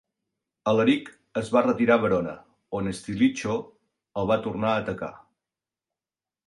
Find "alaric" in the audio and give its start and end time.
0.71-1.11